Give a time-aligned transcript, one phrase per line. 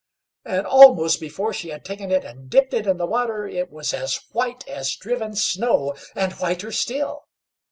[0.45, 3.93] And almost before she had taken it and dipped it in the water, it was
[3.93, 7.25] as white as driven snow, and whiter still.